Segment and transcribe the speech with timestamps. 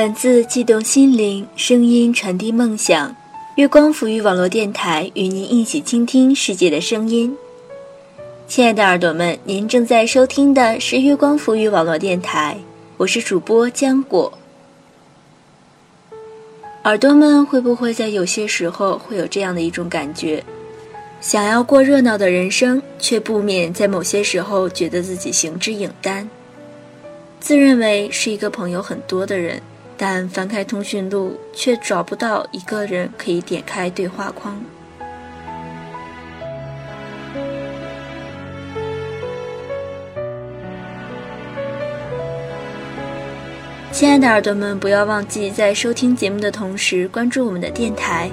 [0.00, 3.14] 文字悸动心灵，声音传递梦想。
[3.56, 7.36] 月光抚育网络电台与您一起倾听世界的声音。
[8.48, 12.56] 亲爱的耳朵们，您正在收听的是月光抚育网络电台，
[12.96, 14.32] 我是主播浆果。
[16.84, 20.42] 耳朵们会不会在有些时候会有这样的一种感觉？
[21.20, 26.26] 想要过热闹的人生，却不免在某些时候觉得自己行之影单，
[27.38, 29.60] 自认为是一个朋友很多的人。
[30.02, 34.58] 但翻开通讯录，却找不到一个人可以点开对话框。
[43.92, 48.30] 亲爱的耳朵们，不要忘记在收听节目的同时关注我们的电台，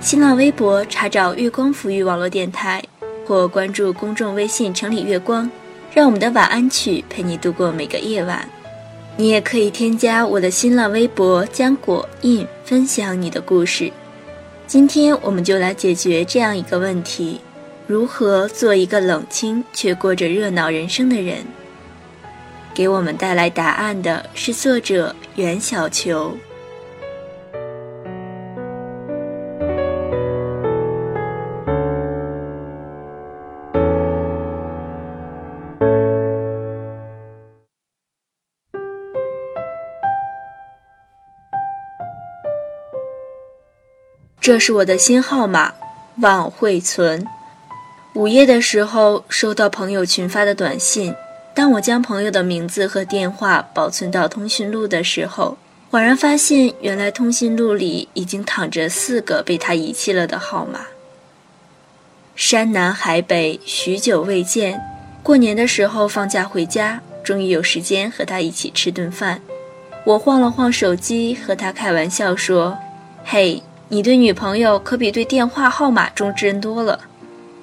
[0.00, 2.82] 新浪微博查找“月光抚育网络电台”，
[3.24, 5.48] 或关注公众微信“城里月光”，
[5.94, 8.48] 让我们的晚安曲陪你度过每个夜晚。
[9.16, 13.92] 你也可以添加我的新浪微博“浆果印”，分享你的故事。
[14.66, 17.40] 今天我们就来解决这样一个问题：
[17.86, 21.44] 如何做一个冷清却过着热闹人生的人？
[22.74, 26.36] 给我们带来答案的是作者袁小球。
[44.44, 45.72] 这是我的新号码，
[46.16, 47.26] 望惠存。
[48.12, 51.14] 午夜的时候收到朋友群发的短信，
[51.54, 55.56] 当我将朋友的名字和电话保存到通讯录的时候，
[55.90, 60.80] 恍然发现，原来通讯录里已经躺着四个被他遗弃了的号码。
[62.36, 64.78] 山南海北，许久未见。
[65.22, 69.40] 过年的时候放假回家，终于有时间和他一起吃顿饭。
[70.04, 72.76] 我晃了晃手机，和他开玩笑说
[73.24, 77.00] ：“嘿。”你对女朋友可比对电话号码重真多了。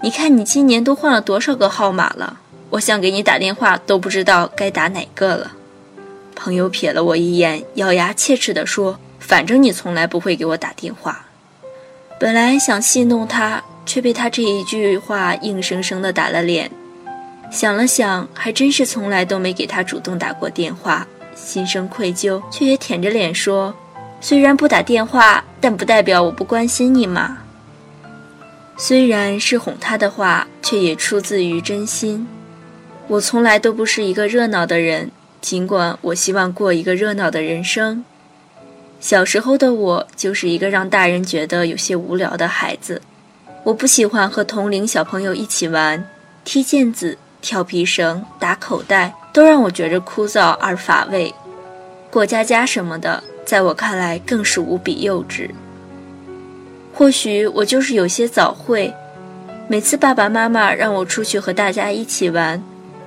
[0.00, 2.38] 你看你今年都换了多少个号码了？
[2.70, 5.52] 我想给你打电话都不知道该打哪个了。
[6.34, 11.26] 朋友瞥了我一眼，咬牙切齿地说：“反正你从来不会给我打电话。”
[12.18, 16.70] 本来想戏弄他，却被他这一句话硬生生地打了脸。
[17.50, 23.74] 想了想，还真是从来都没给他主动打过电话，心生愧疚，却也舔着脸说。
[24.26, 27.36] 虽然不打电话，但不代表我不关心你嘛。
[28.74, 32.26] 虽然是哄他的话，却也出自于真心。
[33.06, 35.10] 我从来都不是一个热闹的人，
[35.42, 38.02] 尽管我希望过一个热闹的人生。
[38.98, 43.02] 小时候的我就是一个让大人觉得有些无聊的孩子。
[43.62, 46.02] 我不喜欢和同龄小朋友一起玩，
[46.44, 51.34] 踢毽子、跳皮绳、打口袋，都让我觉着枯燥而乏味。
[52.10, 53.22] 过家家什么的。
[53.44, 55.50] 在我看来，更是无比幼稚。
[56.92, 58.92] 或许我就是有些早慧，
[59.68, 62.62] 每次爸爸妈妈让我出去和大家一起玩，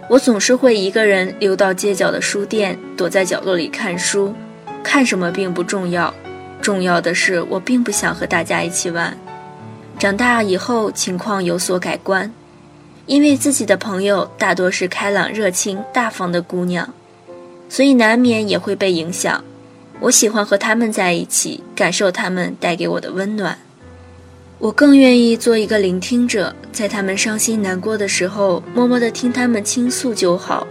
[0.09, 4.33] 我总是会一个人溜到街角的书店，躲在角落里看书。
[4.83, 6.13] 看什么并不重要，
[6.61, 9.17] 重要的是我并不想和大家一起玩。
[9.99, 12.31] 长大以后，情况有所改观，
[13.05, 16.93] 因为自己的朋友大多是开朗、热情、大方的姑娘，
[17.67, 19.43] 所以难免也会被影响。
[19.99, 23.57] 我喜欢和他们在一起，感受他们带给我的温暖。
[24.59, 30.67] 我更愿意做一个聆听者，在他们伤心难过的时候，默默地听他们倾诉就好。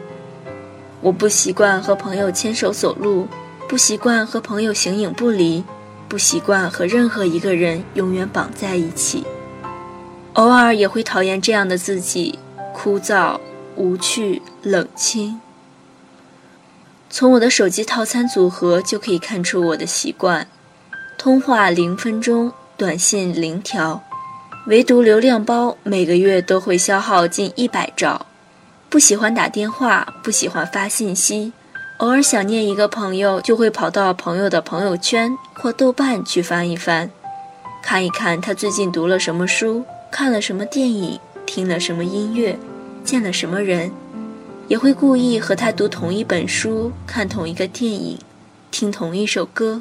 [1.00, 3.28] 我不习惯和朋友牵手走路，
[3.69, 5.62] 不习惯和朋友形影不离，
[6.08, 9.25] 不习惯和任何一个人永远绑在一起。
[10.34, 12.38] 偶尔也会讨厌这样的自己，
[12.72, 13.38] 枯燥、
[13.76, 15.41] 无趣、冷清。
[17.09, 20.47] 从我的手机套餐组合就可以看出我的习惯：
[21.17, 24.03] 通话零分钟，短信零条，
[24.67, 28.26] 唯独流量包每个月都会消耗近一百兆。
[28.88, 31.53] 不喜欢打电话，不喜欢发信息，
[31.99, 37.11] 偶尔想念一个朋友，就会跑到朋友的朋友圈或豆瓣去翻一翻，
[37.82, 42.59] 看一看他最近读了什么书，看了什么电影，听了什么音乐，
[43.05, 43.91] 见了什么人。
[44.68, 48.18] 也会故意和他读同一本书，看同一个电影，
[48.72, 49.80] 听同一首歌，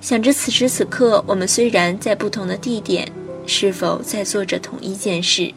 [0.00, 3.12] 想着此时此刻我们虽然在不同的地点，
[3.46, 5.52] 是否在做着同一件事。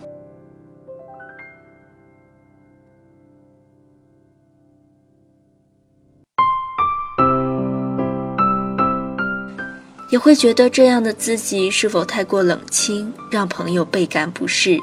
[10.10, 14.78] 也会觉得这样的自己是否太过冷清，让朋友倍感不适。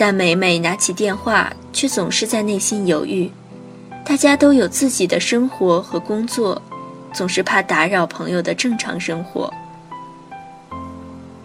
[0.00, 3.30] 但每每拿起电话，却总是在内心犹豫。
[4.02, 6.62] 大家都有自己的生活和工作，
[7.12, 9.52] 总是怕打扰朋友的正常生活。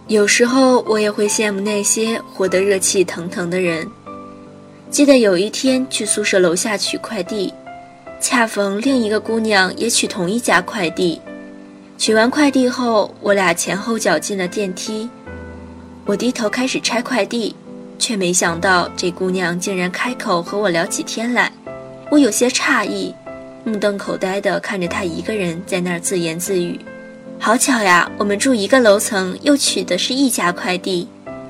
[0.08, 3.86] 有时候我也会羡慕那些活得热气腾腾的人。
[4.90, 7.54] 记得有一天去宿舍楼下取快递，
[8.22, 11.20] 恰逢另一个姑娘也取同一家快递。
[11.98, 15.10] 取完快递后，我俩前后脚进了电梯。
[16.06, 17.54] 我低头开始拆快递，
[18.06, 21.52] 却没想到这姑娘竟然开口和我聊起天来。
[22.12, 23.12] 我有些诧异，
[23.64, 26.80] 目瞪口呆地看着她一个人在那儿自言自语。
[27.40, 31.08] 好巧呀，我们住一个楼层，又取的是一家快递。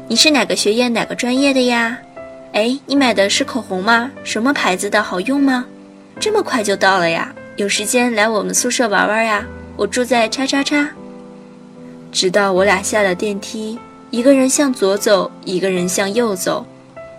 [0.08, 1.98] 你是哪个学院哪个专业的呀？
[2.54, 4.10] 哎，你买的是口红吗？
[4.24, 5.04] 什么牌子的？
[5.04, 5.66] 好用吗？
[6.22, 7.36] 这么快就到了呀？
[7.58, 9.46] 有时间来我们宿舍玩玩呀？
[9.76, 10.90] 我住在叉叉叉。
[12.14, 13.78] 直到我俩下了电梯，
[14.16, 16.66] 一个人向左走，一个人向右走，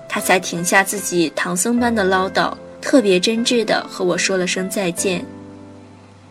[0.09, 2.51] 他才停下自己唐僧般的唠叨，
[2.81, 5.23] 特别真挚地和我说了声再见。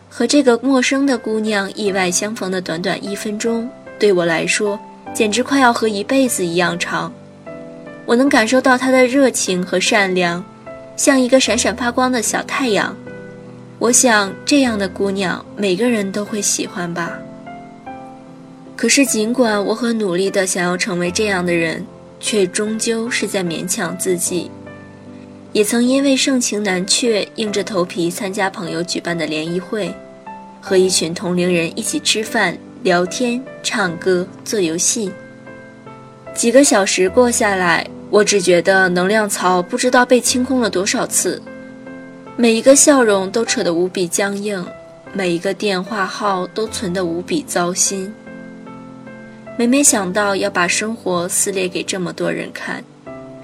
[0.10, 3.70] 和这个陌生的姑娘意外相逢的短短一分钟，
[4.00, 4.80] 对我来说
[5.14, 7.14] 简直快要和一辈子一样长。
[8.08, 10.44] 我能感受到她的热情和善良，
[10.98, 12.98] 像一个闪闪发光的小太阳。
[13.78, 17.12] 我想，这样的姑娘，每个人都会喜欢吧。
[18.76, 21.86] 可是，尽管我很努力地想要成为这样的人，
[22.20, 24.52] 却终究是在勉强自己。
[25.54, 29.94] 也曾因为盛情难却，硬着头皮参加朋友举办的联谊会，
[30.60, 35.10] 和一群同龄人一起吃饭、聊天、唱歌、做游戏。
[36.34, 41.42] 几个小时过下来，我只觉得能量槽不知道被清空了多少次。
[42.36, 44.64] 每一个笑容都扯得无比僵硬，
[45.14, 48.14] 每一个电话号都存得无比糟心。
[49.58, 52.84] 每每想到要把生活撕裂给这么多人看，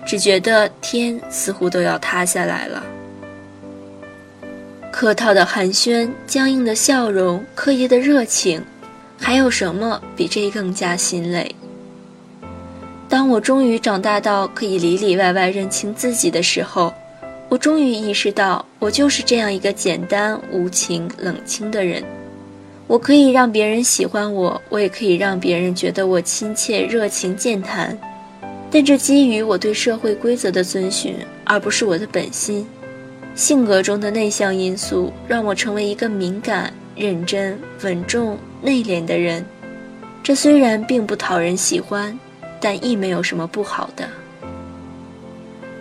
[0.05, 2.83] 只觉得天似乎都要塌下来了。
[4.91, 8.61] 客套的寒暄，僵硬的笑容，刻意的热情，
[9.17, 11.55] 还有什么比这更加心累？
[13.07, 16.93] 当我终于长大到可以里里外外认清自己的时候。
[17.47, 22.01] 我终于意识到，我就是这样一个简单、无情、冷清的人。
[22.91, 27.97] 我可以让别人喜欢我，我也可以让别人觉得我亲切、热情、健谈。
[28.69, 31.15] 但这基于我对社会规则的遵循，
[31.45, 32.67] 而不是我的本心。
[33.33, 39.45] 性格中的内向因素让我成为一个敏感、认真、稳重、内敛的人。
[40.21, 42.19] 这虽然并不讨人喜欢，
[42.59, 44.05] 但亦没有什么不好的。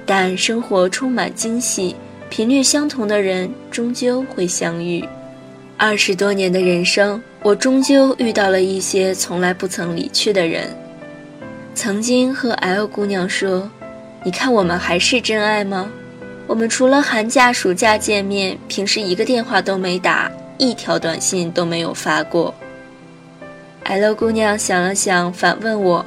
[0.06, 1.96] 但生活充满惊喜，
[2.28, 5.04] 频率相同的人终究会相遇。
[5.82, 10.68] 二十多年的人生，我终究遇到了一些从来不曾离去的人。
[11.74, 13.66] 曾经和 L 姑娘说
[14.22, 15.90] ：“你看我们还是真爱吗？
[16.46, 22.54] 我们除了寒假、暑假见面，平时一个电话都没打，一条短信都没有发过。
[23.84, 26.04] ”L 姑娘想了想，反问我：“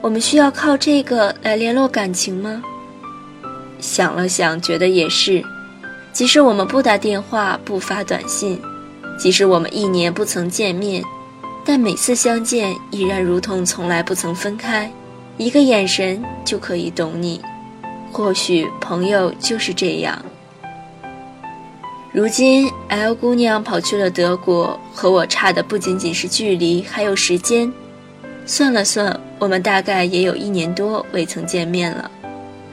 [0.00, 2.62] 我们需要靠这个来联络感情吗？”
[3.82, 5.42] 想了想，觉得也是。
[6.12, 8.60] 即使我们不打电话、不发短信，
[9.18, 11.02] 即使我们一年不曾见面，
[11.64, 14.90] 但每次相见依然如同从来不曾分开。
[15.38, 17.40] 一个眼神就可以懂你。
[18.12, 20.22] 或许朋友就是这样。
[22.12, 27.72] 如今，L 姑娘跑去了德国，和我差的不仅仅是距离，还有时间。
[28.44, 32.10] 算了算，我们大概也有一年多未曾见面了。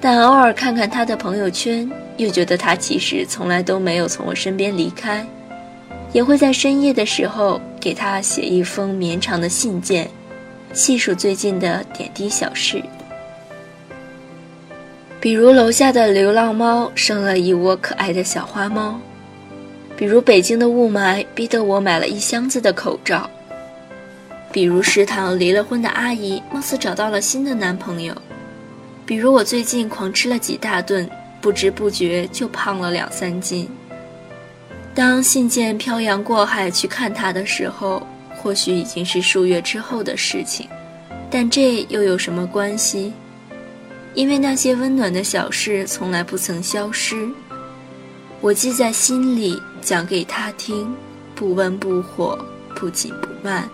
[0.01, 1.89] 但偶尔看看她的朋友圈，
[2.20, 5.26] 又觉得他其实从来都没有从我身边离开，
[6.12, 10.10] 也会在深夜的时候给他写一封绵长的信件，
[10.74, 12.84] 细数最近的点滴小事。
[15.22, 19.00] 比如楼下的流浪猫生了一窝可爱的小花猫，
[19.96, 23.30] 比如北京的雾霾逼得我买了一箱子的口罩，
[24.52, 28.14] 比如食堂离了婚的阿姨貌似找到了新的男朋友。
[29.06, 31.10] 比如我最近狂吃了几大顿，
[31.41, 33.69] 不知不觉就胖了两三斤。
[34.93, 38.05] 当信件漂洋过海去看他的时候，
[38.36, 40.67] 或许已经是数月之后的事情，
[41.29, 43.13] 但这又有什么关系？
[44.15, 47.29] 因为那些温暖的小事从来不曾消失，
[48.41, 50.93] 我记在心里，讲给他听，
[51.36, 52.38] 不温不火，
[52.75, 53.69] 不紧不慢。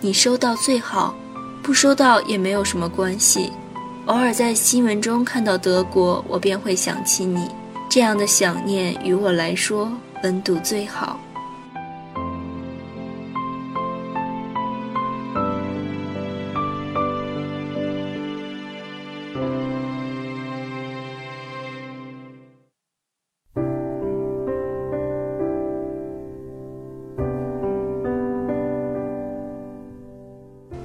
[0.00, 1.16] 你收到最好，
[1.62, 3.50] 不收到也没有什么关系。
[4.06, 7.48] 偶尔在新闻中看到德国我便会想起你。
[7.88, 9.90] 这样的想念于我来说
[10.22, 11.18] 温度最好。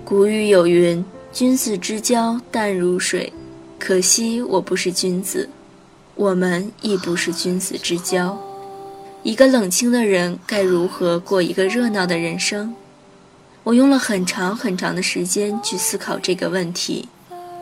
[0.06, 3.32] 古语有云君子之交淡如水。”
[3.80, 5.50] 可惜我不是君子，
[6.16, 8.38] 我们亦不是君子之交。
[9.24, 12.76] 一个冷清的人该如何过一个热闹的人生？
[13.64, 17.08] 我用了很长很长的时间去思考这个问题，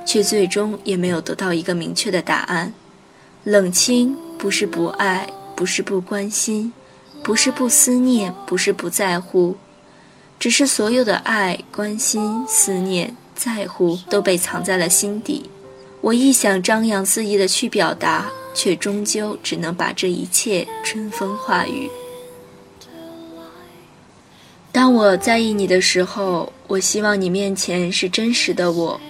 [0.05, 2.73] 却最终也没有得到一个明确的答案。
[3.43, 6.73] 冷清不是不爱，不是不关心，
[7.23, 9.55] 不是不思念，不是不在乎。
[10.39, 15.49] 只是所有的爱、关心、思念、在乎都被藏在了心底。
[16.01, 21.89] 我一想张扬肆意的去表达，却终究只能把这一切春风化雨。
[24.71, 29.01] 当我在意你的时候，我希望你面前是真实的我。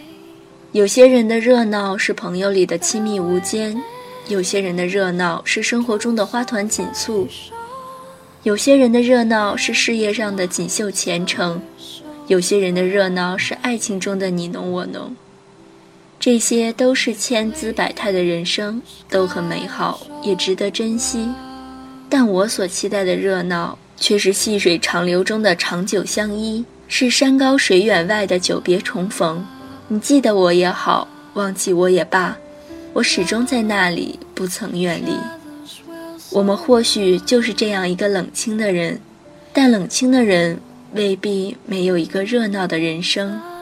[0.72, 3.82] 有些人的热闹是朋友里的亲密无间，
[4.28, 7.28] 有些人的热闹是生活中的花团锦簇。
[8.44, 11.62] 有些人的热闹是事业上的锦绣前程，
[12.28, 15.16] 有些人的热闹是爱情中的你侬我侬。
[16.20, 21.30] 这些都是千姿百态的人生，都很美好，也值得珍惜。
[22.10, 29.46] 但我所期待的热闹，却是细水长流中的长久相依，是山高水远外的久别重逢。
[29.88, 32.38] 你记得我也好，忘记我也罢，
[32.92, 35.14] 我始终在那里，不曾远离。
[36.32, 39.00] 我们或许就是这样一个冷清的人，
[39.54, 40.60] 但冷清的人
[40.94, 43.57] 未必没有一个热闹的人生。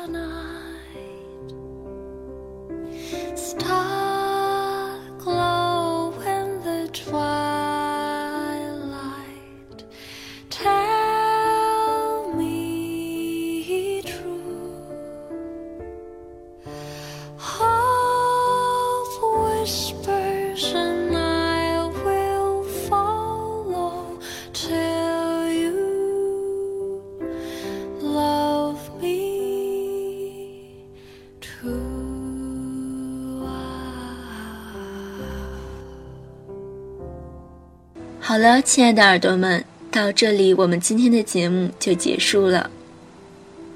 [38.35, 42.69] 好了，亲爱的耳朵们，到这里我们今天的节目就结束了。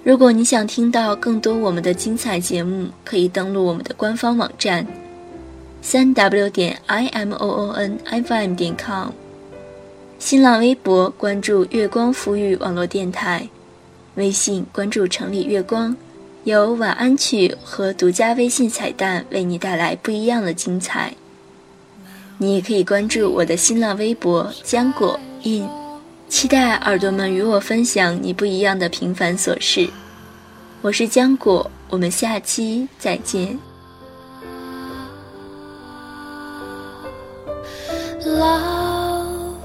[0.03, 4.85] 如果你想听到更多我们的精彩节目，可以登录我们的官方网站：
[5.81, 9.11] 三 w 点 i m o o n f m 点 com。
[10.19, 13.47] 新浪微博关注“月光浮语网络电台”，
[14.15, 15.95] 微信关注“城里月光”，
[16.43, 21.13] 有晚安曲和独家微信彩蛋为你带来不一样的精彩。
[22.41, 25.67] 你也可以关注我的新浪微博“浆果 in”，
[26.29, 29.89] 期待耳朵们与我分享你不一样的平凡琐事。
[30.81, 33.59] 我是浆果，我们下期再见。
[38.23, 39.59] Love